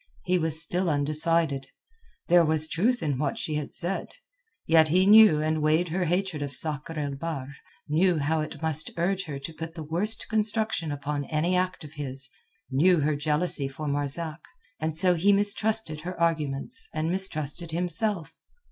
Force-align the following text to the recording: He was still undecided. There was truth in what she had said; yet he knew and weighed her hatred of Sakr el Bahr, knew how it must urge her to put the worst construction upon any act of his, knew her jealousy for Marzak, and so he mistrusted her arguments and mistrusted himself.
He 0.23 0.39
was 0.39 0.59
still 0.59 0.89
undecided. 0.89 1.67
There 2.27 2.43
was 2.43 2.67
truth 2.67 3.03
in 3.03 3.19
what 3.19 3.37
she 3.37 3.53
had 3.53 3.75
said; 3.75 4.07
yet 4.65 4.87
he 4.87 5.05
knew 5.05 5.39
and 5.43 5.61
weighed 5.61 5.89
her 5.89 6.05
hatred 6.05 6.41
of 6.41 6.55
Sakr 6.55 6.97
el 6.97 7.13
Bahr, 7.13 7.53
knew 7.87 8.17
how 8.17 8.41
it 8.41 8.63
must 8.63 8.89
urge 8.97 9.25
her 9.25 9.37
to 9.37 9.53
put 9.53 9.75
the 9.75 9.83
worst 9.83 10.27
construction 10.27 10.91
upon 10.91 11.25
any 11.25 11.55
act 11.55 11.83
of 11.83 11.93
his, 11.93 12.31
knew 12.71 13.01
her 13.01 13.15
jealousy 13.15 13.67
for 13.67 13.87
Marzak, 13.87 14.43
and 14.79 14.97
so 14.97 15.13
he 15.13 15.31
mistrusted 15.31 16.01
her 16.01 16.19
arguments 16.19 16.89
and 16.95 17.11
mistrusted 17.11 17.69
himself. 17.69 18.35